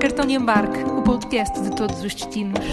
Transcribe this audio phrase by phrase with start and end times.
[0.00, 2.64] Cartão de embarque, o podcast de todos os destinos.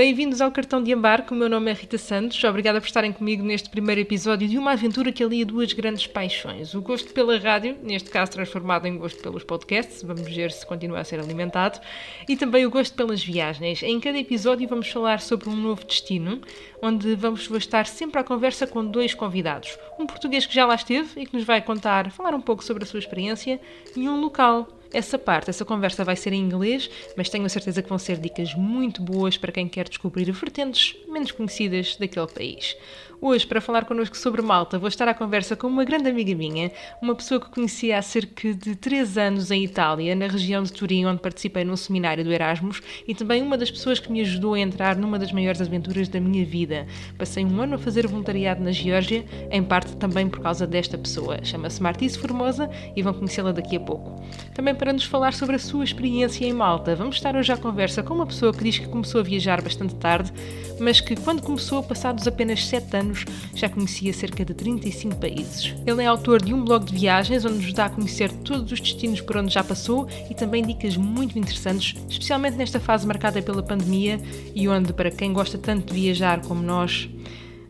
[0.00, 2.42] Bem-vindos ao Cartão de Embarque, o meu nome é Rita Santos.
[2.42, 6.72] Obrigada por estarem comigo neste primeiro episódio de uma aventura que alia duas grandes paixões.
[6.72, 11.00] O gosto pela rádio, neste caso transformado em gosto pelos podcasts, vamos ver se continua
[11.00, 11.78] a ser alimentado,
[12.26, 13.82] e também o gosto pelas viagens.
[13.82, 16.40] Em cada episódio vamos falar sobre um novo destino,
[16.80, 19.76] onde vamos estar sempre à conversa com dois convidados.
[19.98, 22.84] Um português que já lá esteve e que nos vai contar, falar um pouco sobre
[22.84, 23.60] a sua experiência,
[23.94, 27.82] e um local essa parte, essa conversa vai ser em inglês, mas tenho a certeza
[27.82, 32.76] que vão ser dicas muito boas para quem quer descobrir vertentes menos conhecidas daquele país.
[33.22, 36.72] Hoje, para falar connosco sobre Malta, vou estar à conversa com uma grande amiga minha,
[37.02, 41.04] uma pessoa que conheci há cerca de 3 anos em Itália, na região de Turim,
[41.04, 44.58] onde participei num seminário do Erasmus, e também uma das pessoas que me ajudou a
[44.58, 46.86] entrar numa das maiores aventuras da minha vida.
[47.18, 51.44] Passei um ano a fazer voluntariado na Geórgia, em parte também por causa desta pessoa.
[51.44, 54.18] Chama-se Martise Formosa e vão conhecê-la daqui a pouco.
[54.54, 58.02] Também para nos falar sobre a sua experiência em Malta, vamos estar hoje à conversa
[58.02, 60.32] com uma pessoa que diz que começou a viajar bastante tarde,
[60.80, 65.74] mas que quando começou, passados apenas 7 anos, já conhecia cerca de 35 países.
[65.86, 68.80] Ele é autor de um blog de viagens onde nos dá a conhecer todos os
[68.80, 73.62] destinos por onde já passou e também dicas muito interessantes, especialmente nesta fase marcada pela
[73.62, 74.18] pandemia
[74.54, 77.06] e onde, para quem gosta tanto de viajar como nós,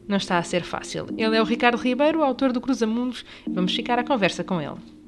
[0.06, 1.06] não está a ser fácil.
[1.18, 3.24] Ele é o Ricardo Ribeiro, autor do Cruzamundos.
[3.48, 4.99] Vamos ficar à conversa com ele.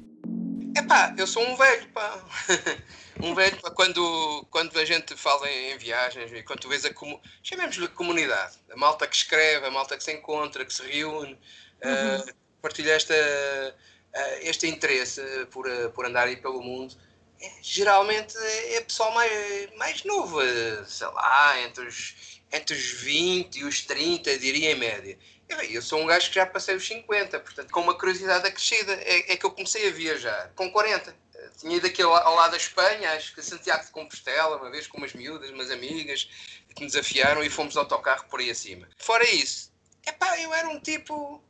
[0.75, 2.23] Epá, eu sou um velho, pá.
[3.21, 6.93] um velho, pá, quando, quando a gente fala em, viagens e quando tu vês a
[6.93, 11.33] comunidade, chamemos-lhe comunidade, a malta que escreve, a malta que se encontra, que se reúne,
[11.33, 15.21] uh, partilha esta, uh, este interesse
[15.51, 16.95] por, uh, por andar aí pelo mundo,
[17.39, 20.39] é, geralmente é pessoal mais, mais novo,
[20.87, 25.17] sei lá, entre os, entre os 20 e os 30, diria em média.
[25.49, 28.93] Eu, eu sou um gajo que já passei os 50, portanto, com uma curiosidade acrescida,
[28.93, 31.15] é, é que eu comecei a viajar com 40.
[31.35, 34.71] Eh, Tinha ido aqui ao, ao lado da Espanha, acho que Santiago de Compostela, uma
[34.71, 36.29] vez com umas miúdas, umas amigas,
[36.75, 38.87] que me desafiaram e fomos de autocarro por aí acima.
[38.97, 39.71] Fora isso,
[40.05, 41.43] epá, eu era um tipo.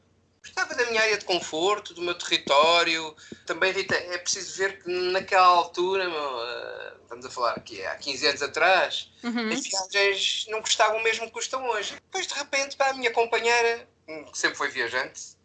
[0.43, 3.15] Gostava da minha área de conforto, do meu território.
[3.45, 7.95] Também, Rita, é preciso ver que naquela altura, meu, eh, estamos a falar aqui há
[7.95, 9.61] 15 anos atrás, as
[9.91, 11.93] viagens não custavam o mesmo que custam hoje.
[11.95, 15.37] Depois, de repente, para a minha companheira, hum, que sempre foi viajante,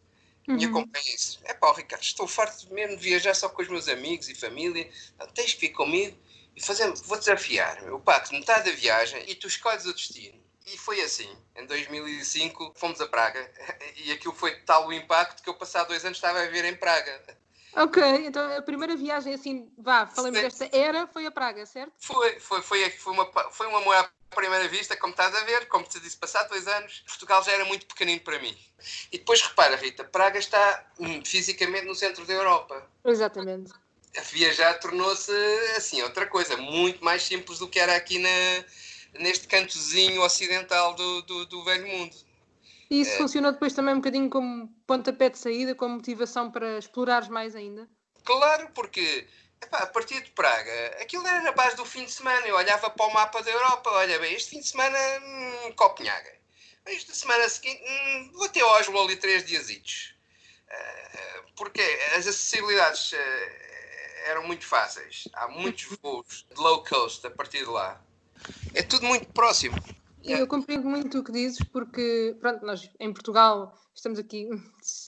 [0.49, 3.87] minha companheira disse: É pá, Ricardo, estou farto mesmo de viajar só com os meus
[3.89, 6.17] amigos e família, Não, tens que vir comigo
[6.57, 7.85] e fazer, vou desafiar.
[7.85, 10.48] Eu pago metade da viagem e tu escolhes o destino.
[10.73, 11.29] E foi assim.
[11.57, 13.51] Em 2005 fomos a Praga
[13.97, 16.77] e aquilo foi tal o impacto que eu, passado dois anos, estava a viver em
[16.77, 17.39] Praga.
[17.75, 21.93] Ok, então a primeira viagem, assim, vá, falamos desta era, foi a Praga, certo?
[21.99, 25.69] Foi, foi, foi, foi, uma, foi um amor à primeira vista, como estás a ver,
[25.69, 28.57] como te disse, passado dois anos, Portugal já era muito pequenino para mim.
[29.13, 32.85] E depois repara, Rita, Praga está hum, fisicamente no centro da Europa.
[33.05, 33.73] Exatamente.
[34.17, 35.33] A viajar tornou-se
[35.77, 38.65] assim outra coisa, muito mais simples do que era aqui na,
[39.15, 42.17] neste cantozinho ocidental do, do, do velho mundo.
[42.91, 47.29] E isso funcionou depois também um bocadinho como pontapé de saída, como motivação para explorares
[47.29, 47.89] mais ainda?
[48.25, 49.27] Claro, porque
[49.63, 52.47] epá, a partir de Praga, aquilo era na base do fim de semana.
[52.47, 56.33] Eu olhava para o mapa da Europa, olha bem, este fim de semana, hum, Copenhaga.
[56.87, 60.15] Esta semana seguinte, hum, vou ter Oslo ali três diazitos.
[60.71, 61.81] Uh, porque
[62.17, 63.17] as acessibilidades uh,
[64.27, 65.29] eram muito fáceis.
[65.35, 68.01] Há muitos voos de low cost a partir de lá.
[68.75, 69.77] É tudo muito próximo.
[70.25, 74.49] Eu compreendo muito o que dizes, porque, pronto, nós em Portugal estamos aqui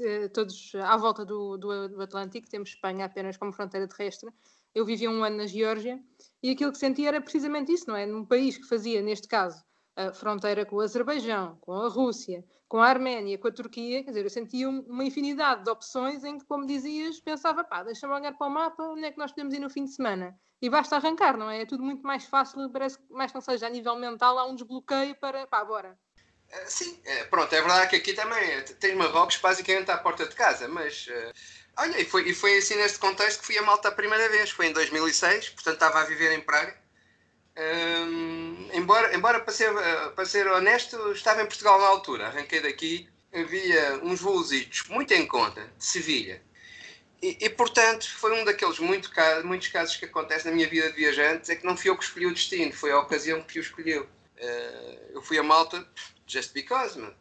[0.03, 4.31] eh, todos à volta do, do, do Atlântico, temos Espanha apenas como fronteira terrestre.
[4.75, 6.01] Eu vivi um ano na Geórgia
[6.43, 8.07] e aquilo que sentia era precisamente isso, não é?
[8.07, 9.63] Num país que fazia, neste caso,
[9.97, 14.11] a fronteira com o Azerbaijão, com a Rússia, com a Arménia, com a Turquia, quer
[14.11, 18.15] dizer, eu sentia um- uma infinidade de opções em que, como dizias, pensava, pá, deixa-me
[18.15, 20.39] olhar para o mapa, onde é que nós podemos ir no fim de semana?
[20.63, 21.63] E basta arrancar, não é?
[21.63, 24.55] É tudo muito mais fácil, parece que, mais não seja a nível mental, há um
[24.55, 25.99] desbloqueio para, pá, bora.
[26.51, 30.27] Eh, Sim, eh, pronto, é verdade que aqui também eh, tens Marrocos basicamente à porta
[30.27, 31.09] de casa, mas
[31.79, 34.51] olha, e foi, e foi assim neste contexto que fui a Malta a primeira vez,
[34.51, 36.77] foi em 2006, portanto estava a viver em Praga.
[37.57, 39.73] Hum, embora, embora para, ser,
[40.15, 45.27] para ser honesto, estava em Portugal na altura, arranquei daqui, havia uns voositos muito em
[45.27, 46.43] conta, de Sevilha.
[47.23, 49.11] E, e, portanto, foi um daqueles muito
[49.45, 52.05] muitos casos que acontece na minha vida de viajante, é que não fui eu que
[52.05, 54.09] escolhi o destino, foi a ocasião que o escolheu.
[54.39, 55.87] Eh, eu fui a Malta
[56.27, 57.13] just because, man.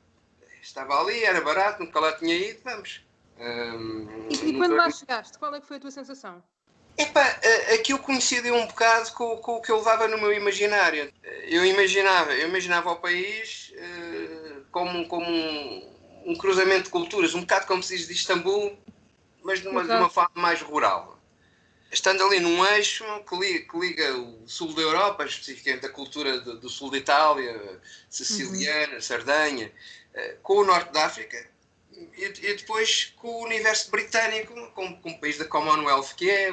[0.62, 3.02] Estava ali, era barato, nunca lá tinha ido, vamos.
[3.38, 6.44] Hum, E, e quando lá chegaste, qual é que foi a tua sensação?
[6.98, 7.40] Epá,
[7.74, 11.12] aquilo coincidiu um bocado com, com, o que eu levava no meu imaginário.
[11.44, 15.94] Eu imaginava, eu imaginava o país uh, como, como um,
[16.26, 18.78] um, cruzamento de culturas, um bocado como se diz de Istambul,
[19.44, 21.20] mas de uma, de uma forma mais rural.
[21.92, 26.40] Estando ali num eixo que liga, que liga o sul da Europa, especificamente a cultura
[26.40, 29.02] do, do sul da Itália, siciliana, uhum.
[29.02, 29.72] Sardanha,
[30.14, 31.50] uh, com o norte da África,
[31.92, 36.52] e, e, depois com o universo britânico, com, com o país da Commonwealth que é,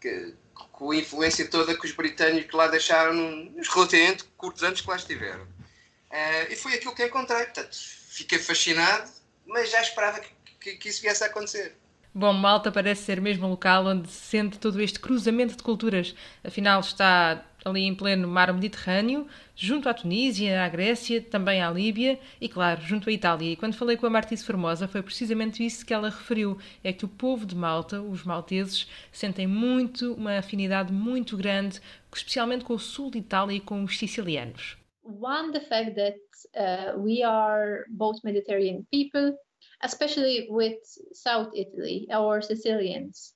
[0.00, 4.88] que, com a influência toda que os britânicos lá deixaram nos relativamente curtos anos que
[4.88, 5.44] lá estiveram.
[5.44, 7.44] Uh, e foi aquilo que encontrei.
[7.44, 7.76] Portanto,
[8.08, 9.10] fiquei fascinado,
[9.46, 10.30] mas já esperava que,
[10.60, 11.76] que, que isso viesse a acontecer.
[12.18, 16.16] Bom, Malta parece ser mesmo um local onde se sente todo este cruzamento de culturas.
[16.42, 22.18] Afinal, está ali em pleno mar Mediterrâneo, junto à Tunísia, à Grécia, também à Líbia
[22.40, 23.52] e, claro, junto à Itália.
[23.52, 27.04] E quando falei com a Martise Formosa, foi precisamente isso que ela referiu: é que
[27.04, 31.80] o povo de Malta, os malteses, sentem muito, uma afinidade muito grande,
[32.12, 34.76] especialmente com o sul de Itália e com os sicilianos.
[35.04, 36.18] One, the fact that
[36.56, 39.38] uh, we are both Mediterranean people,
[39.82, 40.78] especially with
[41.12, 43.34] South Italy, our Sicilians.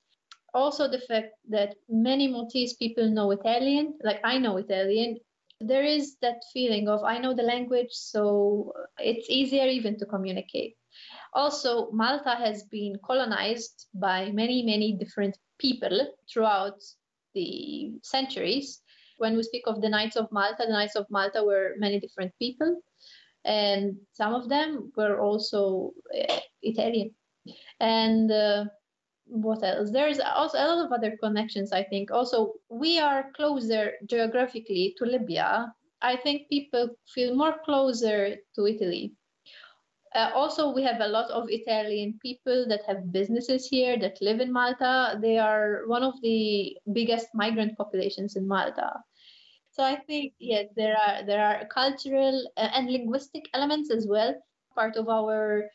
[0.53, 5.17] also the fact that many Maltese people know Italian, like I know Italian.
[5.59, 10.75] There is that feeling of I know the language, so it's easier even to communicate.
[11.33, 16.77] Also, Malta has been colonized by many, many different people throughout
[17.33, 18.81] the centuries.
[19.17, 22.33] When we speak of the Knights of Malta, the Knights of Malta were many different
[22.37, 22.81] people,
[23.45, 27.11] and some of them were also uh, Italian.
[27.79, 28.65] And uh,
[29.25, 29.91] what else?
[29.91, 32.11] There's also a lot of other connections, I think.
[32.11, 35.73] Also, we are closer geographically to Libya.
[36.01, 39.13] I think people feel more closer to Italy.
[40.15, 44.39] Uh, also, we have a lot of Italian people that have businesses here that live
[44.41, 45.17] in Malta.
[45.19, 48.93] They are one of the biggest migrant populations in Malta.
[49.73, 54.35] So I think yes, there are there are cultural uh, and linguistic elements as well.
[54.75, 55.65] Part of our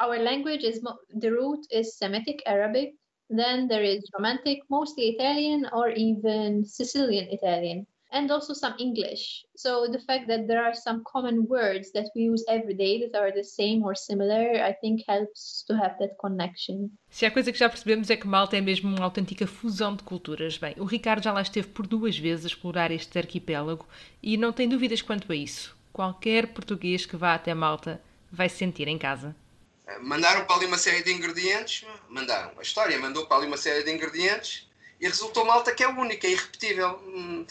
[0.00, 2.94] our language is the root is Semitic Arabic.
[3.30, 9.44] Then there is Romantic, mostly Italian or even Sicilian Italian, and also some English.
[9.56, 13.18] So the fact that there are some common words that we use every day that
[13.18, 16.90] are the same or similar, I think helps to have that connection.
[17.10, 20.02] Se há coisa que já percebemos é que Malta é mesmo uma autêntica fusão de
[20.02, 20.56] culturas.
[20.56, 23.86] Bem, o Ricardo já lá esteve por duas vezes a explorar este arquipélago
[24.22, 25.76] e não tem dúvidas quanto a isso.
[25.92, 28.00] Qualquer português que vá até Malta
[28.30, 29.34] vai se sentir em casa.
[30.02, 32.52] Mandaram para ali uma série de ingredientes, mandaram.
[32.58, 34.68] A história mandou para ali uma série de ingredientes
[35.00, 37.00] e resultou malta que é única, é irrepetível.
[37.06, 37.46] Hum,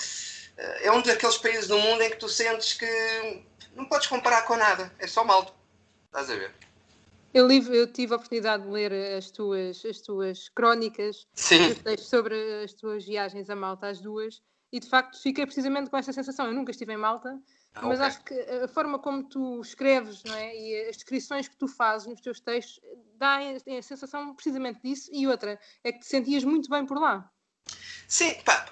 [0.87, 3.43] é um daqueles países do mundo em que tu sentes que
[3.75, 5.53] não podes comparar com nada, é só malta.
[6.05, 6.55] Estás a ver?
[7.33, 11.27] Eu, li, eu tive a oportunidade de ler as tuas, as tuas crónicas
[11.99, 14.41] sobre as tuas viagens a Malta, as duas,
[14.71, 16.47] e de facto fiquei precisamente com essa sensação.
[16.47, 17.37] Eu nunca estive em Malta,
[17.75, 18.07] ah, mas okay.
[18.07, 20.55] acho que a forma como tu escreves não é?
[20.55, 22.79] e as descrições que tu fazes nos teus textos
[23.17, 25.09] dá a sensação precisamente disso.
[25.13, 27.29] E outra, é que te sentias muito bem por lá.
[28.07, 28.65] Sim, pá,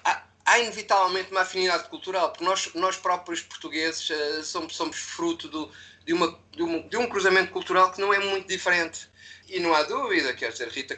[0.45, 5.71] há, inevitavelmente uma afinidade cultural, porque nós, nós próprios portugueses uh, somos, somos fruto do,
[6.05, 9.09] de, uma, de, um, de um cruzamento cultural que não é muito diferente.
[9.47, 10.97] E não há dúvida, quer dizer, Rita,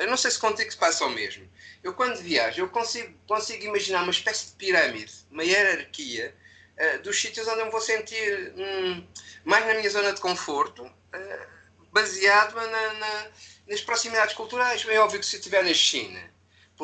[0.00, 1.50] eu não sei se contigo se passa o mesmo.
[1.82, 6.34] Eu, quando viajo, eu consigo, consigo imaginar uma espécie de pirâmide, uma hierarquia
[6.78, 9.06] uh, dos sítios onde eu me vou sentir hum,
[9.44, 11.46] mais na minha zona de conforto, uh,
[11.92, 13.26] baseado na, na,
[13.68, 14.84] nas proximidades culturais.
[14.88, 16.33] É óbvio que se estiver na China,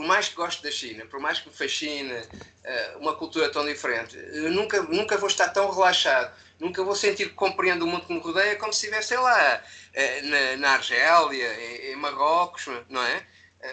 [0.01, 3.67] por mais que goste da China, por mais que me fascine uh, uma cultura tão
[3.67, 8.07] diferente, eu nunca, nunca vou estar tão relaxado, nunca vou sentir que compreendo o mundo
[8.07, 9.63] que me rodeia como se estivesse, lá,
[10.23, 13.27] na, na Argélia, em, em, Marrocos, não é?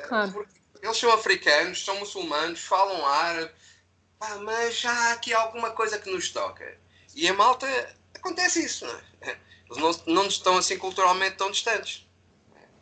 [0.09, 0.45] Claro.
[0.83, 3.51] Eles são africanos, são muçulmanos, falam árabe,
[4.19, 6.77] ah, mas já há aqui alguma coisa que nos toca.
[7.15, 7.67] E em Malta
[8.13, 9.37] acontece isso, não é?
[9.69, 12.05] Eles não, não estão assim culturalmente tão distantes.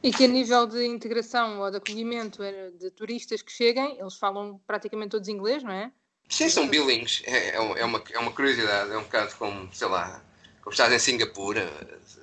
[0.05, 2.43] E que a nível de integração ou de acolhimento
[2.77, 5.91] de turistas que cheguem, eles falam praticamente todos inglês, não é?
[6.29, 7.23] Sim, são billings.
[7.25, 8.91] É, é, é, uma, é uma curiosidade.
[8.91, 10.23] É um bocado como, sei lá,
[10.61, 11.67] como estás em Singapura.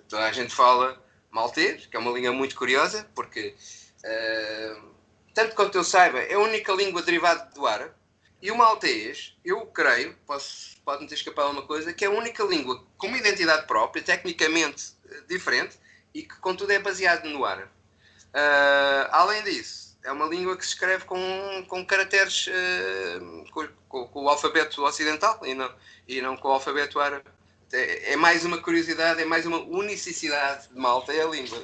[0.09, 3.53] Toda a gente fala maltês, que é uma língua muito curiosa, porque,
[4.05, 4.83] uh,
[5.35, 7.93] tanto quanto eu saiba, é a única língua derivada do árabe.
[8.41, 10.17] E o maltês, eu creio,
[10.85, 14.93] pode-me ter escapado uma coisa, que é a única língua com uma identidade própria, tecnicamente
[15.11, 15.77] eh, diferente,
[16.15, 17.71] e que, contudo, é baseado no árabe.
[18.35, 21.19] Uh, além disso, é uma língua que se escreve com,
[21.69, 25.73] com caracteres uh, com, com, com, o alfabeto ocidental e não,
[26.09, 27.25] e não com o alfabeto árabe.
[27.73, 31.63] É, é mais uma curiosidade, é mais uma unicidade de Malta, é a língua.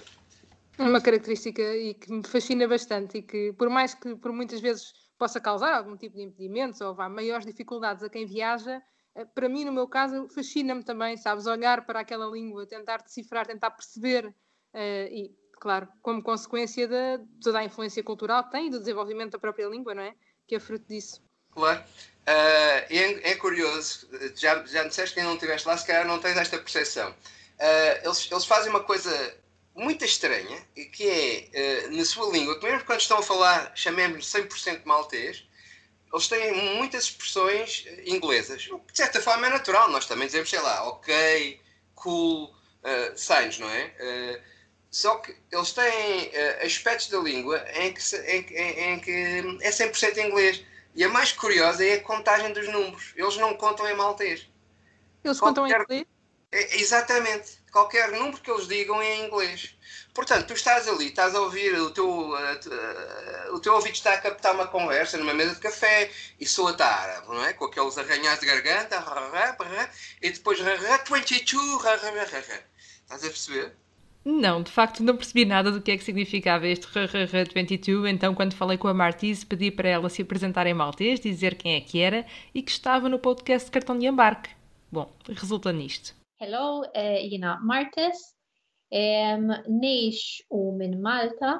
[0.78, 4.92] Uma característica e que me fascina bastante e que, por mais que por muitas vezes
[5.18, 8.80] possa causar algum tipo de impedimentos ou vá maiores dificuldades a quem viaja,
[9.24, 13.70] para mim, no meu caso, fascina-me também, sabes, olhar para aquela língua, tentar decifrar, tentar
[13.70, 18.78] perceber uh, e, claro, como consequência de toda a influência cultural que tem e do
[18.78, 20.14] desenvolvimento da própria língua, não é?
[20.46, 21.22] Que é fruto disso.
[21.50, 21.80] Claro.
[21.80, 26.18] Uh, é, é, curioso, já, já disseste que ainda não estiveste lá, se calhar não
[26.18, 27.10] tens esta percepção.
[27.10, 29.34] Uh, eles, eles fazem uma coisa
[29.74, 30.60] muito estranha,
[30.92, 35.47] que é, na sua língua, que mesmo quando estão a falar, chamemos-lhe 100% maltês,
[36.12, 40.48] eles têm muitas expressões inglesas, o que de certa forma é natural, nós também dizemos,
[40.48, 41.60] sei lá, ok,
[41.94, 43.92] cool, uh, signs, não é?
[44.00, 44.42] Uh,
[44.90, 49.12] só que eles têm uh, aspectos da língua em que, em, em, em que
[49.60, 50.64] é 100% inglês.
[50.94, 53.12] E a mais curiosa é a contagem dos números.
[53.14, 54.48] Eles não contam em maltês.
[55.22, 55.62] Eles Qualquer...
[55.62, 56.06] contam em inglês?
[56.50, 57.57] É, exatamente.
[57.70, 59.74] Qualquer número que eles digam é em inglês.
[60.14, 64.14] Portanto, tu estás ali, estás a ouvir, o teu, uh, uh, o teu ouvido está
[64.14, 66.10] a captar uma conversa numa mesa de café
[66.40, 67.52] e soa-te árabe, não é?
[67.52, 68.98] Com aqueles arranhados de garganta,
[70.20, 73.76] e depois 22, estás a perceber?
[74.24, 78.54] Não, de facto não percebi nada do que é que significava este RRR22, então quando
[78.54, 82.00] falei com a Martise pedi para ela se apresentar em maltês, dizer quem é que
[82.00, 84.50] era e que estava no podcast Cartão de Embarque.
[84.90, 86.17] Bom, resulta nisto.
[86.40, 88.18] Hello, uh, Ina Martes.
[88.92, 91.56] Neix u minn Malta.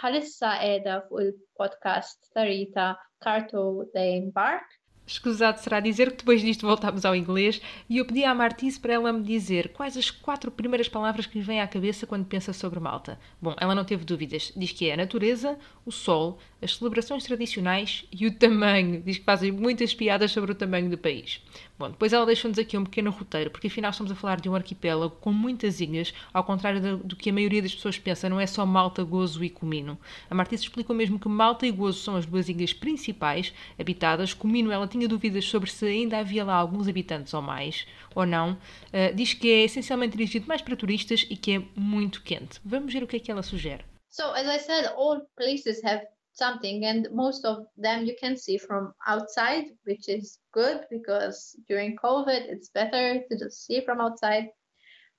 [0.00, 2.86] Palissa edha fuq il-podcast tarita
[3.20, 7.60] Carto de Embark Escusado será dizer que depois disto voltámos ao inglês
[7.90, 11.38] e eu pedi à Martise para ela me dizer quais as quatro primeiras palavras que
[11.38, 13.18] lhe vêm à cabeça quando pensa sobre Malta.
[13.40, 14.50] Bom, ela não teve dúvidas.
[14.56, 19.02] Diz que é a natureza, o sol, as celebrações tradicionais e o tamanho.
[19.02, 21.42] Diz que fazem muitas piadas sobre o tamanho do país.
[21.76, 24.54] Bom, depois ela deixou-nos aqui um pequeno roteiro, porque afinal estamos a falar de um
[24.54, 28.38] arquipélago com muitas ilhas, ao contrário do, do que a maioria das pessoas pensa, não
[28.38, 29.98] é só Malta, Gozo e Comino.
[30.30, 34.32] A Martins explicou mesmo que Malta e Gozo são as duas ilhas principais habitadas.
[34.32, 38.52] Comino, ela tinha dúvidas sobre se ainda havia lá alguns habitantes ou mais, ou não.
[38.52, 42.60] Uh, diz que é essencialmente dirigido mais para turistas e que é muito quente.
[42.64, 43.82] Vamos ver o que é que ela sugere.
[44.10, 48.58] So, as I said, all places have something and most of them you can see
[48.58, 54.48] from outside which is good because during covid it's better to just see from outside.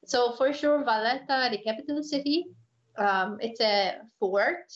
[0.06, 2.46] So for sure valletta the capital city
[2.98, 4.72] um, it's a fort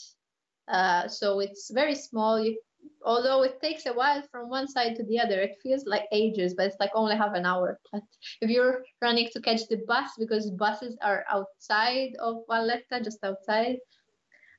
[0.70, 2.40] uh, so it's very small.
[2.40, 2.60] You,
[3.04, 6.54] although it takes a while from one side to the other it feels like ages
[6.54, 7.80] but it's like only half an hour.
[7.92, 8.04] But
[8.42, 13.78] if you're running to catch the bus because buses are outside of valletta just outside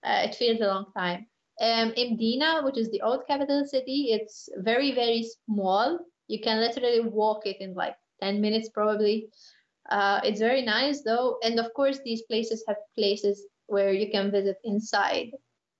[0.05, 1.27] uh, it feels a long time
[1.61, 5.99] um, Mdina, which is the old capital city, it's very, very small.
[6.27, 9.29] You can literally walk it in like 10 minutes, probably.
[9.91, 11.39] Uh, it's very nice, though.
[11.43, 15.31] And of course, these places have places where you can visit inside.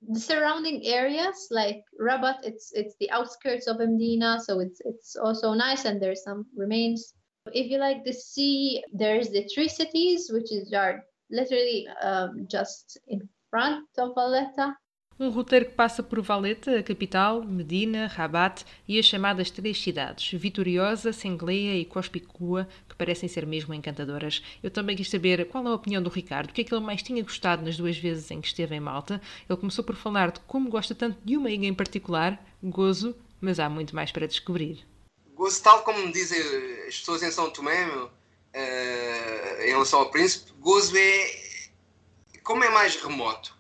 [0.09, 5.53] The surrounding areas, like Rabat, it's it's the outskirts of Mdina, so it's it's also
[5.53, 7.13] nice, and there's some remains.
[7.53, 12.99] If you like the sea, there's the three cities, which is are literally um, just
[13.09, 14.75] in front of Valletta.
[15.23, 20.33] Um roteiro que passa por Valeta, a capital, Medina, Rabat e as chamadas três cidades,
[20.33, 24.43] Vitoriosa, Sengleia e Cospicua, que parecem ser mesmo encantadoras.
[24.63, 27.03] Eu também quis saber qual a opinião do Ricardo, o que é que ele mais
[27.03, 29.21] tinha gostado nas duas vezes em que esteve em Malta.
[29.47, 33.61] Ele começou por falar de como gosta tanto de uma ilha em particular, Gozo, mas
[33.61, 34.87] há muito mais para descobrir.
[35.35, 36.41] Gozo, tal como dizem
[36.89, 41.51] as pessoas em São Tomé, meu, uh, em relação ao Príncipe, Gozo é.
[42.43, 43.60] Como é mais remoto,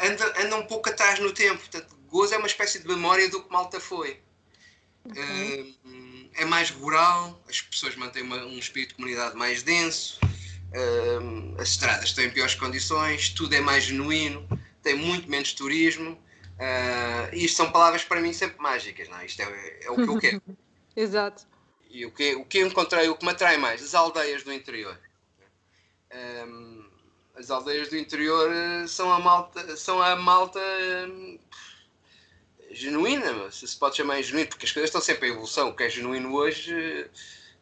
[0.00, 1.58] anda, anda um pouco atrás no tempo.
[1.58, 4.20] Portanto, Gozo é uma espécie de memória do que Malta foi.
[5.04, 5.76] Okay.
[5.84, 11.60] Uh, é mais rural, as pessoas mantêm uma, um espírito de comunidade mais denso, uh,
[11.60, 14.46] as estradas estão em piores condições, tudo é mais genuíno,
[14.82, 16.18] tem muito menos turismo.
[17.32, 19.24] E isto são palavras para mim sempre mágicas, não é?
[19.24, 20.42] Isto é, é o que eu quero.
[20.94, 21.46] Exato.
[21.88, 24.98] E o que, o que encontrei, o que me atrai mais, as aldeias do interior.
[26.12, 26.79] Um,
[27.40, 30.60] as aldeias do interior eh, são a malta, são a malta
[31.08, 31.38] hum,
[32.70, 35.70] genuína, se se pode chamar genuíno, porque as coisas estão sempre em evolução.
[35.70, 37.08] O que é genuíno hoje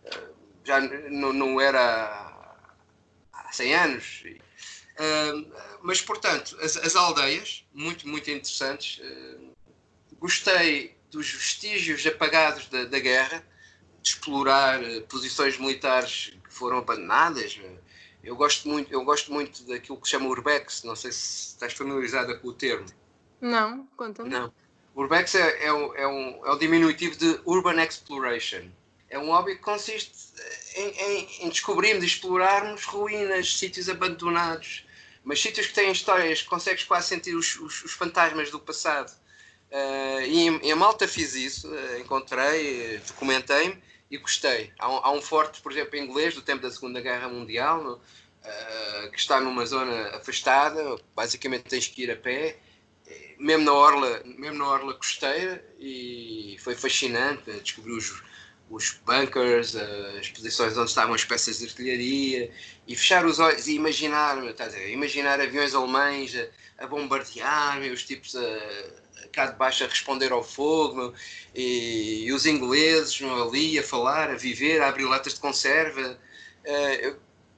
[0.04, 0.28] eh,
[0.64, 1.80] já não, não era
[3.32, 4.24] há 100 anos.
[5.80, 9.00] Mas, portanto, as, as, aldeias, muito, muito interessantes.
[10.18, 13.44] Gostei dos vestígios apagados da, da guerra,
[14.02, 17.58] de explorar eh, posições militares que foram abandonadas,
[18.28, 21.72] eu gosto muito, eu gosto muito daquilo que se chama urbex, não sei se estás
[21.72, 22.86] familiarizada com o termo.
[23.40, 24.28] Não, conta-me.
[24.28, 24.52] Não.
[24.94, 28.68] Urbex é, é, um, é, um, é o diminutivo de Urban Exploration.
[29.08, 30.12] É um hobby que consiste
[30.76, 34.84] em, em, em descobrirmos, explorarmos ruínas, sítios abandonados,
[35.24, 39.10] mas sítios que têm histórias, consegues quase sentir os, os, os fantasmas do passado.
[39.70, 44.72] Uh, e em, em Malta fiz isso, uh, encontrei, documentei-me e gostei.
[44.78, 47.92] Há um, há um, forte, por exemplo, inglês do tempo da Segunda Guerra Mundial, no,
[47.94, 52.58] uh, que está numa zona afastada, basicamente tens que ir a pé,
[53.38, 58.22] mesmo na orla, mesmo na orla costeira, e foi fascinante descobrir os,
[58.68, 62.50] os bunkers, as posições onde estavam as peças de artilharia,
[62.86, 68.04] e fechar os olhos e imaginar, estás a imaginar aviões alemães a, a bombardear, os
[68.04, 68.40] tipos a,
[69.32, 71.14] cá de baixo a responder ao fogo,
[71.54, 76.18] e, e os ingleses ali a falar, a viver, a abrir latas de conserva.
[76.64, 77.16] Uh, eu,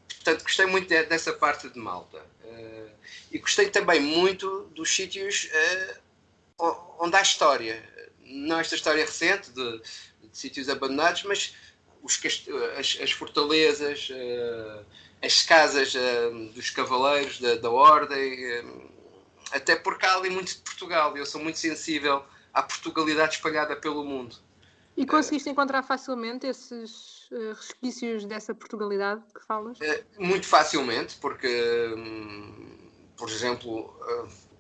[0.08, 2.18] portanto, gostei muito de, dessa parte de Malta.
[2.44, 2.90] Uh,
[3.30, 5.48] e gostei também muito dos sítios
[6.58, 7.82] uh, onde há história.
[8.24, 11.54] Não esta história recente de, de sítios abandonados, mas
[12.02, 12.20] os,
[12.78, 14.08] as, as, fortalezas,
[15.20, 15.94] as casas
[16.54, 18.88] dos cavaleiros da, da ordem
[19.52, 23.76] até porque há ali muito de Portugal e eu sou muito sensível à Portugalidade espalhada
[23.76, 24.36] pelo mundo.
[24.96, 29.78] E conseguiste uh, encontrar facilmente esses uh, resquícios dessa Portugalidade que falas?
[29.78, 33.94] Uh, muito facilmente, porque, um, por exemplo,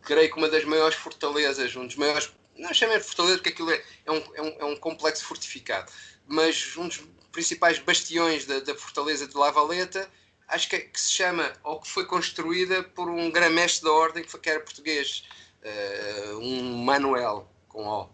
[0.02, 3.82] creio que uma das maiores fortalezas, um dos maiores, não chamem fortaleza porque aquilo é,
[4.06, 5.90] é, um, é, um, é um complexo fortificado,
[6.26, 10.08] mas um dos principais bastiões da, da fortaleza de Lavaleta
[10.50, 14.22] acho que, é, que, se chama, ou que foi construída por um grão-mestre da ordem
[14.22, 15.24] que, foi, que era português,
[15.62, 18.08] uh, um Manuel, com O.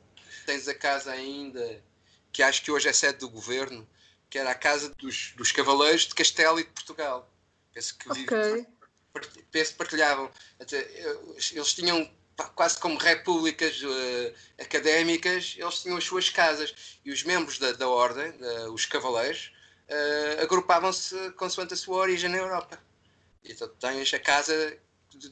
[0.45, 1.83] Tens a casa ainda,
[2.33, 3.87] que acho que hoje é sede do governo,
[4.31, 7.31] que era a casa dos, dos Cavaleiros de Castelo e de Portugal.
[7.73, 8.67] Penso que okay.
[9.51, 10.31] penso partilhavam.
[11.53, 12.11] Eles tinham
[12.55, 17.89] quase como repúblicas uh, académicas, eles tinham as suas casas e os membros da, da
[17.89, 19.53] ordem, da, os cavaleiros,
[19.89, 22.81] uh, agrupavam-se consoante a sua origem na Europa.
[23.45, 24.79] Então tens a casa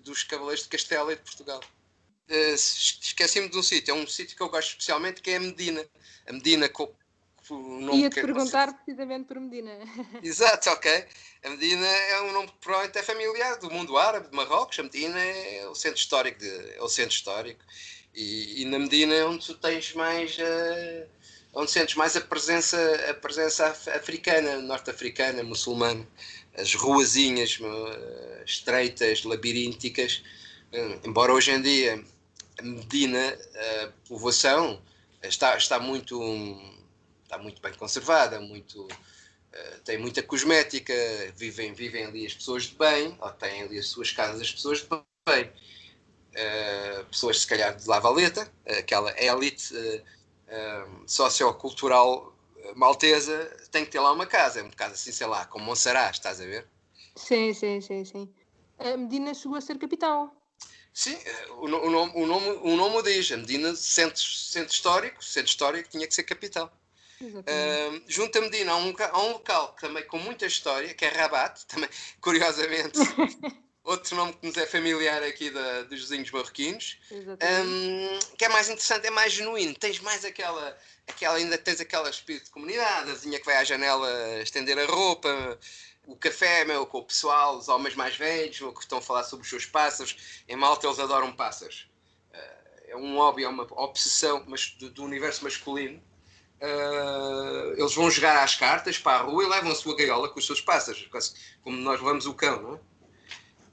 [0.03, 1.61] dos Cavaleiros de Castela e de Portugal.
[2.29, 5.41] Uh, Esqueci-me de um sítio, é um sítio que eu gosto especialmente, que é a
[5.41, 5.85] Medina.
[6.27, 6.93] A Medina com
[7.51, 9.73] o nome Ia-te perguntar precisamente por Medina.
[10.23, 11.07] Exato, ok.
[11.45, 14.79] A Medina é um nome que provavelmente é familiar do mundo árabe, de Marrocos.
[14.79, 16.39] A Medina é o centro histórico.
[16.39, 17.63] De, é o centro histórico.
[18.15, 21.07] E, e, na Medina é onde tu tens mais uh,
[21.55, 22.77] onde sentes mais a presença,
[23.09, 26.07] a presença africana, norte-africana, muçulmana.
[26.57, 27.59] As ruazinhas
[28.45, 30.23] estreitas, labirínticas.
[30.73, 32.05] Eh, embora hoje em dia
[32.63, 33.39] Medina,
[33.83, 34.81] a povoação,
[35.23, 36.21] está, está, muito,
[37.25, 38.87] está muito bem conservada, muito,
[39.53, 40.95] eh, tem muita cosmética,
[41.37, 44.81] vivem, vivem ali as pessoas de bem, ou têm ali as suas casas as pessoas
[44.81, 44.89] de
[45.29, 45.51] bem.
[47.11, 49.73] Pessoas se calhar de Lavaleta, aquela élite
[50.49, 52.35] uh, sociocultural
[52.75, 56.17] maltesa tem que ter lá uma casa, é uma casa assim, sei lá, como Monsaraz,
[56.17, 56.67] estás a ver?
[57.17, 58.35] Sim, sim, sim, sim.
[58.79, 60.35] A Medina chegou a ser capital.
[60.93, 61.17] Sim,
[61.51, 65.51] o, o, nome, o, nome, o nome o diz, a Medina, centro, centro histórico, centro
[65.51, 66.73] histórico tinha que ser capital.
[67.21, 71.09] Uh, junto a Medina há um, há um local também com muita história, que é
[71.09, 71.89] Rabat, também,
[72.21, 72.99] curiosamente,
[73.85, 78.69] outro nome que nos é familiar aqui da, dos vizinhos marroquinos, um, que é mais
[78.69, 83.15] interessante, é mais genuíno, tens mais aquela, aquela ainda tens aquela espírito de comunidade, a
[83.15, 85.59] vizinha que vai à janela estender a roupa,
[86.07, 89.45] o café meu, com o pessoal, os homens mais velhos, que estão a falar sobre
[89.45, 91.89] os seus pássaros, em Malta eles adoram pássaros.
[92.33, 96.03] Uh, é um hobby, é uma obsessão mas do, do universo masculino.
[96.61, 100.39] Uh, eles vão jogar às cartas para a rua e levam a sua gaiola com
[100.39, 101.09] os seus pássaros,
[101.63, 102.81] como nós levamos o cão, não é?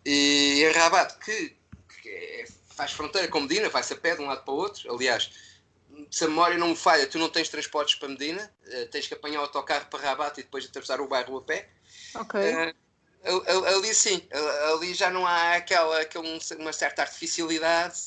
[0.05, 1.55] E em Rabat, que,
[2.01, 4.93] que é, faz fronteira com Medina, vai-se a pé de um lado para o outro.
[4.93, 5.31] Aliás,
[6.09, 9.13] se a memória não me falha, tu não tens transportes para Medina, uh, tens que
[9.13, 11.69] apanhar o autocarro para Rabat e depois atravessar o bairro a pé.
[12.15, 12.39] Ok.
[12.41, 14.27] Uh, ali sim,
[14.73, 16.25] ali já não há aquela, aquela
[16.57, 17.99] uma certa artificialidade.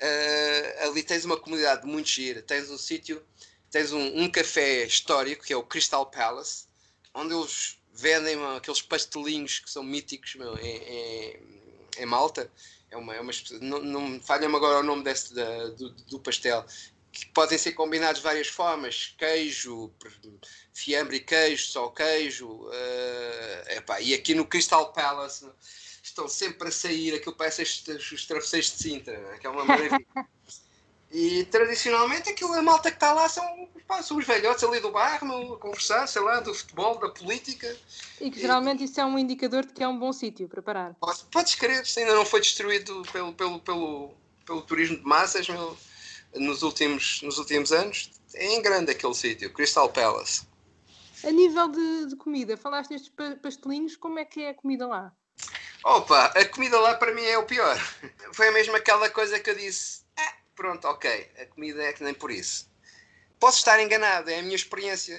[0.00, 3.22] Uh, ali tens uma comunidade muito gira, tens um sítio,
[3.70, 6.66] tens um, um, café histórico que é o Crystal Palace,
[7.12, 11.36] onde eles vendem aqueles pastelinhos que são míticos meu, em,
[11.98, 12.50] em, Malta.
[12.90, 16.64] É uma, é uma não, não falha-me agora o nome desse, da, do, do pastel,
[17.12, 19.92] que podem ser combinados de várias formas: queijo,
[20.72, 22.48] fiambre e queijo, só queijo.
[22.48, 25.46] Uh, epá, e aqui no Crystal Palace
[26.02, 29.38] estão sempre a sair aquilo parece os travesseiros de Sintra, é?
[29.38, 30.06] que é uma maravilha.
[31.10, 34.90] E tradicionalmente aquilo, a malta que está lá são, pá, são os velhotes ali do
[34.90, 37.74] bairro, a conversar, sei lá, do futebol, da política.
[38.20, 40.60] E que geralmente e, isso é um indicador de que é um bom sítio para
[40.60, 40.94] parar.
[41.00, 44.10] Podes, podes crer, se ainda não foi destruído pelo, pelo, pelo,
[44.44, 45.74] pelo turismo de massas meu,
[46.34, 48.10] nos, últimos, nos últimos anos.
[48.34, 50.46] É em grande aquele sítio, Crystal Palace.
[51.24, 53.10] A nível de, de comida, falaste nestes
[53.42, 55.12] pastelinhos, como é que é a comida lá?
[55.84, 57.76] Opa, a comida lá para mim é o pior.
[58.34, 60.02] Foi mesmo aquela coisa que eu disse:
[60.58, 62.68] pronto, ok, a comida é que nem por isso.
[63.38, 65.16] Posso estar enganado, é a minha experiência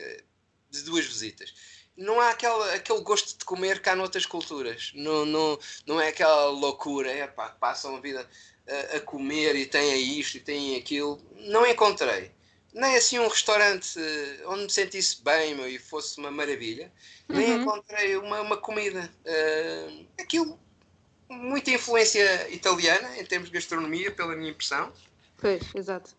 [0.69, 1.54] de duas visitas.
[1.95, 4.91] Não há aquele, aquele gosto de comer cá noutras culturas.
[4.93, 8.30] Não, não, não é aquela loucura, é pá, passam a vida
[8.67, 11.21] a, a comer e têm isto e têm aquilo.
[11.47, 12.32] Não encontrei
[12.73, 16.91] nem assim um restaurante eh, onde me sentisse bem meu, e fosse uma maravilha,
[17.30, 17.62] nem Uhum.
[17.62, 19.12] encontrei uma, uma comida.
[19.25, 20.60] Uh, aquilo,
[21.30, 24.91] muita influência italiana em termos de gastronomia, pela minha impressão.
[25.41, 26.15] Pois, exato.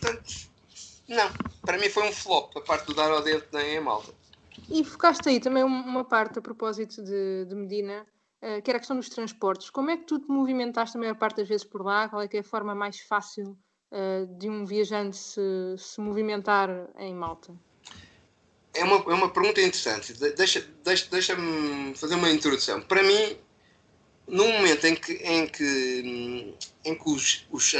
[0.00, 0.32] Portanto,
[1.08, 1.30] não.
[1.62, 4.12] Para mim foi um flop a parte do dar ao dedo nem a malta.
[4.70, 8.06] E focaste aí também um- uma parte a propósito de, de Medina,
[8.40, 9.68] eh, que era a questão dos transportes.
[9.70, 12.08] Como é que tu te movimentaste a maior parte das vezes por lá?
[12.08, 13.58] Qual é que é a forma mais fácil
[13.90, 15.40] eh, de um viajante se,
[15.76, 17.52] se movimentar em Malta?
[18.72, 20.12] É uma, é uma pergunta interessante.
[20.14, 22.80] De- Deixa, deixa, deixa-me fazer uma introdução.
[22.80, 23.36] Para mim,
[24.30, 27.74] no momento em que, em que, hum, em que os, os,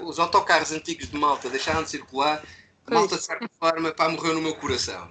[0.00, 2.44] os autocarros antigos de Malta deixaram de circular.
[2.88, 5.08] Malta, de certa forma, pá, morreu no meu coração.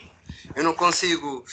[0.55, 1.43] Eu não consigo,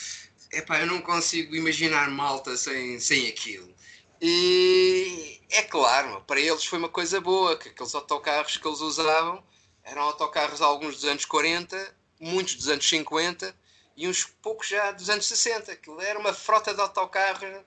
[0.51, 3.73] epá, eu não consigo imaginar Malta sem, sem aquilo.
[4.21, 9.43] E é claro, para eles foi uma coisa boa, que aqueles autocarros que eles usavam
[9.83, 13.55] eram autocarros alguns dos anos 40, muitos dos anos 50
[13.97, 15.71] e uns poucos já dos anos 60.
[15.71, 17.63] Aquilo era uma frota de autocarros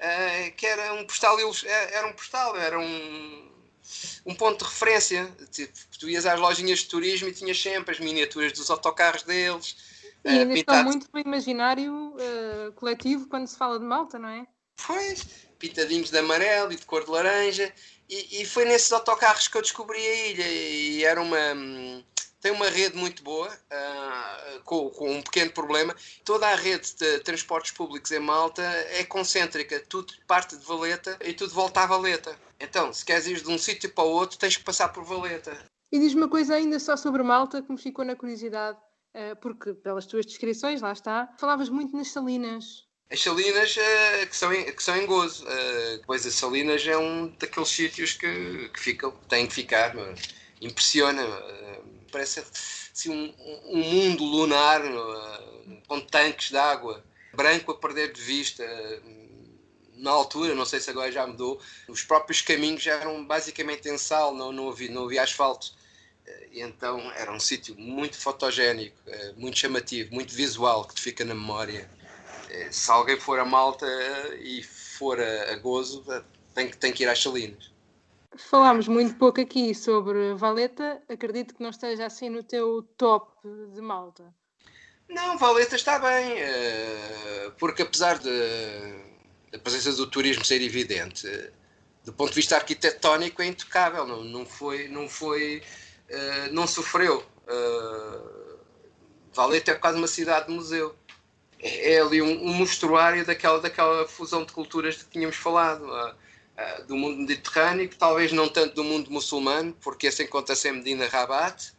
[0.00, 3.50] eh, que era um postal, eh, era um postal, era um,
[4.26, 5.30] um ponto de referência.
[5.50, 9.76] Tipo, tu ias às lojinhas de turismo e tinhas sempre as miniaturas dos autocarros deles.
[10.24, 14.46] E ainda pintados- muito no imaginário eh, coletivo quando se fala de Malta, não é?
[14.86, 15.24] Pois,
[15.58, 17.72] pintadinhos de amarelo e de cor de laranja.
[18.08, 20.48] E, e foi nesses autocarros que eu descobri a ilha.
[20.48, 21.38] E era uma.
[22.46, 25.96] Tem uma rede muito boa, ah, com, com um pequeno problema.
[26.24, 29.82] Toda a rede de transportes públicos em Malta é concêntrica.
[29.88, 32.38] Tudo parte de Valeta e tudo volta a Valeta.
[32.60, 35.58] Então, se queres ir de um sítio para o outro, tens que passar por Valeta.
[35.90, 38.78] E diz-me uma coisa ainda só sobre Malta que me ficou na curiosidade,
[39.12, 42.86] eh, porque pelas tuas descrições, lá está, falavas muito nas salinas.
[43.10, 45.44] As Salinas eh, que, são em, que são em gozo.
[45.48, 49.96] Eh, pois as Salinas é um daqueles sítios que, que ficam, têm que ficar.
[50.60, 51.24] Impressiona.
[52.16, 53.34] Parece assim, um,
[53.66, 58.62] um mundo lunar eh, com tanques de água, branco a perder de vista.
[58.62, 59.00] eh,
[59.98, 63.98] Na altura, não sei se agora já mudou, os próprios caminhos já eram basicamente em
[63.98, 65.66] sal, não, não, havia, não havia asfalto.
[66.26, 68.96] Eh, E então era um sítio muito fotogénico,
[69.36, 71.88] muito chamativo, muito visual, que te fica na memória
[72.70, 73.86] se alguém for a Malta
[74.40, 76.04] e for a, a gozo,
[76.54, 77.75] tem que, tem que ir às Salinas.
[78.38, 83.32] Falámos muito pouco aqui sobre Valeta, acredito que não esteja assim no teu top
[83.74, 84.34] de Malta.
[85.08, 88.30] Não, Valeta está bem, eh, porque apesar de,
[89.52, 91.26] da presença do turismo ser evidente,
[92.04, 95.62] do ponto de vista arquitetónico é intocável, não, não foi, não foi,
[96.08, 97.24] eh, não sofreu.
[97.46, 98.56] Eh,
[99.32, 100.94] Valeta é quase uma cidade de museu.
[101.60, 105.86] É, é ali um, um mostruário daquela, daquela fusão de culturas de que tínhamos falado.
[106.56, 111.06] Ah, do mundo mediterrâneo, talvez não tanto do mundo muçulmano, porque esse encontra-se em Medina
[111.08, 111.72] Rabat,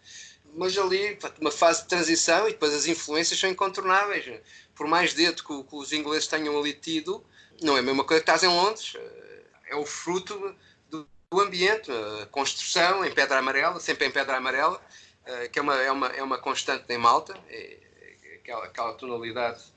[0.53, 4.25] mas ali uma fase de transição e depois as influências são incontornáveis.
[4.75, 7.23] Por mais dedo que, que os ingleses tenham ali tido,
[7.61, 8.93] não é a mesma coisa que estás em Londres.
[8.95, 10.55] eh, É o fruto
[10.89, 11.91] do, do ambiente,
[12.23, 14.79] a construção em pedra amarela, sempre em pedra amarela,
[15.25, 17.77] eh, que é uma, é uma, é uma constante em Malta, é-
[18.35, 19.61] aquela, aquela tonalidade,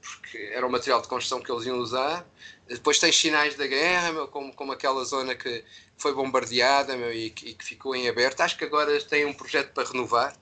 [0.00, 2.26] porque era o material de construção que eles iam usar.
[2.68, 5.64] Depois tens sinais da guerra, meu, como, como aquela zona que
[5.96, 8.40] foi bombardeada meu, e, que, e que ficou em aberto.
[8.40, 10.36] Acho que agora tem um projeto para renovar.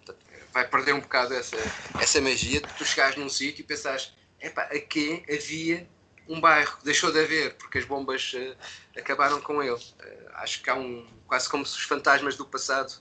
[0.53, 1.57] Vai perder um bocado essa,
[2.01, 5.87] essa magia de tu chegares num sítio e pensares: epá, aqui havia
[6.29, 8.57] um bairro, deixou de haver, porque as bombas eh,
[8.97, 9.81] acabaram com ele.
[10.01, 11.07] Eh, acho que há um.
[11.27, 12.93] quase como se os fantasmas do passado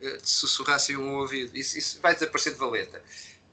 [0.00, 1.56] eh, te sussurrassem um ouvido.
[1.56, 3.02] Isso, isso vai desaparecer de valeta.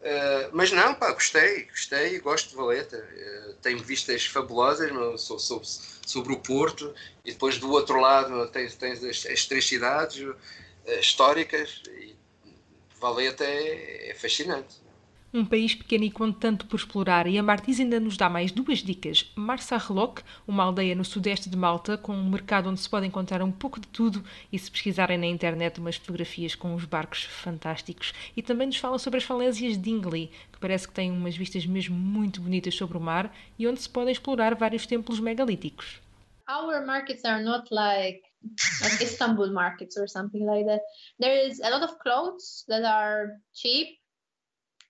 [0.04, 2.98] Uh, mas não, pá, gostei, gostei, gosto de Valeta.
[2.98, 5.62] Uh, tenho vistas fabulosas meu, so- so-
[6.06, 10.36] sobre o Porto e depois do outro lado tens, tens as, as três cidades uh,
[11.00, 12.18] históricas e
[13.00, 14.83] Valeta é, é fascinante.
[15.36, 18.52] Um país pequeno e com tanto por explorar, e a Martins ainda nos dá mais
[18.52, 19.32] duas dicas.
[19.36, 23.52] Marsarloc, uma aldeia no sudeste de Malta, com um mercado onde se pode encontrar um
[23.52, 28.14] pouco de tudo, e se pesquisarem na internet umas fotografias com uns barcos fantásticos.
[28.38, 31.66] E também nos fala sobre as falésias de Dingley, que parece que têm umas vistas
[31.66, 36.00] mesmo muito bonitas sobre o mar, e onde se podem explorar vários templos megalíticos.
[36.48, 38.22] Our markets are not like
[38.82, 40.82] like Istanbul markets or something like that.
[41.20, 44.03] There is a lot of clothes that are cheap.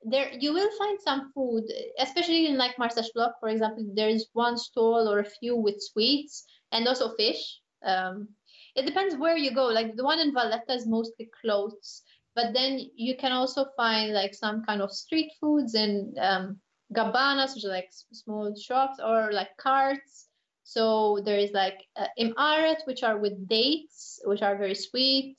[0.05, 1.63] There you will find some food,
[1.99, 3.85] especially in like Marsaschlock, for example.
[3.93, 7.59] There is one stall or a few with sweets and also fish.
[7.85, 8.29] Um,
[8.75, 9.65] it depends where you go.
[9.67, 12.01] Like the one in Valletta is mostly clothes,
[12.35, 16.59] but then you can also find like some kind of street foods and um,
[16.93, 20.27] gabanas, which are like small shops, or like carts.
[20.63, 25.37] So there is like uh, imaret, which are with dates, which are very sweet.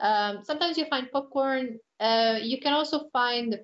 [0.00, 1.78] Um, sometimes you find popcorn.
[1.98, 3.56] Uh, you can also find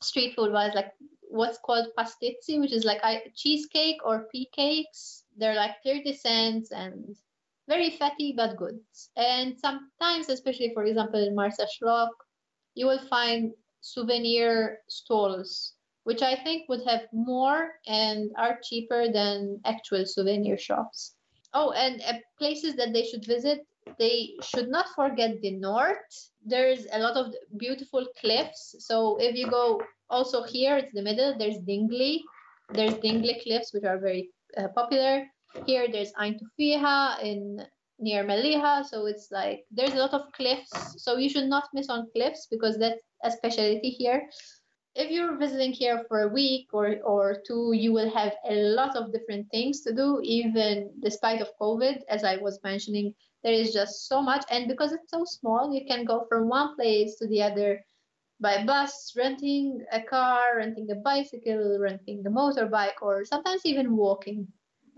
[0.00, 3.02] street food wise, like what's called pastizzi, which is like
[3.36, 5.24] cheesecake or pea cakes.
[5.36, 7.16] They're like 30 cents and
[7.68, 8.80] very fatty but good.
[9.16, 12.10] And sometimes, especially for example in Marsa Schlock,
[12.74, 19.60] you will find souvenir stalls, which I think would have more and are cheaper than
[19.64, 21.16] actual souvenir shops.
[21.54, 23.67] Oh, and uh, places that they should visit,
[23.98, 25.98] they should not forget the north.
[26.44, 28.74] There's a lot of beautiful cliffs.
[28.80, 32.24] So if you go also here, it's the middle, there's Dingley.
[32.72, 35.26] There's Dingley cliffs, which are very uh, popular.
[35.66, 37.64] Here there's Ain Tufiha in
[37.98, 41.02] near Meliha, so it's like there's a lot of cliffs.
[41.02, 44.28] So you should not miss on cliffs because that's a specialty here.
[44.94, 48.96] If you're visiting here for a week or, or two, you will have a lot
[48.96, 52.00] of different things to do, even despite of COVID.
[52.08, 54.44] As I was mentioning, there is just so much.
[54.50, 57.84] And because it's so small, you can go from one place to the other
[58.40, 64.46] by bus, renting a car, renting a bicycle, renting a motorbike, or sometimes even walking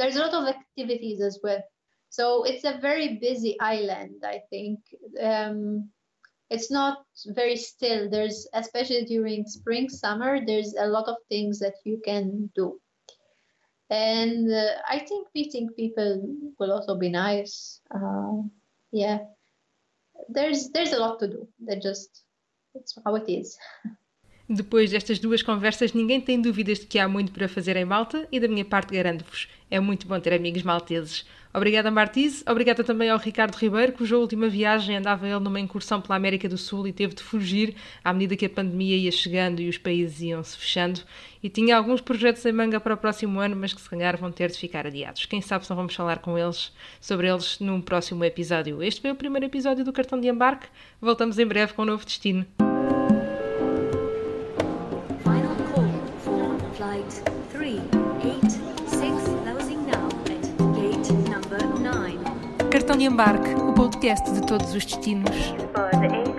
[0.00, 1.62] there's a lot of activities as well.
[2.08, 4.80] So it's a very busy island, I think.
[5.20, 5.90] Um,
[6.48, 8.08] it's not very still.
[8.10, 12.80] There's, especially during spring, summer, there's a lot of things that you can do.
[13.90, 16.22] And uh, I think meeting people
[16.58, 17.80] will also be nice.
[17.94, 18.42] Uh,
[18.92, 19.18] yeah,
[20.28, 21.48] there's there's a lot to do.
[21.66, 22.24] That just
[22.74, 23.58] it's how it is.
[24.52, 28.26] Depois destas duas conversas, ninguém tem dúvidas de que há muito para fazer em Malta
[28.32, 31.24] e, da minha parte, garanto-vos, é muito bom ter amigos malteses.
[31.54, 32.42] Obrigada, Martise.
[32.48, 36.58] Obrigada também ao Ricardo Ribeiro, cuja última viagem andava ele numa incursão pela América do
[36.58, 40.20] Sul e teve de fugir à medida que a pandemia ia chegando e os países
[40.20, 41.00] iam se fechando.
[41.40, 44.32] E tinha alguns projetos em manga para o próximo ano, mas que se calhar vão
[44.32, 45.26] ter de ficar adiados.
[45.26, 48.82] Quem sabe se não vamos falar com eles, sobre eles, num próximo episódio.
[48.82, 50.66] Este foi o primeiro episódio do Cartão de Embarque.
[51.00, 52.44] Voltamos em breve com um novo destino.
[62.70, 65.54] Cartão de embarque, o podcast de todos os destinos.
[65.74, 66.29] For the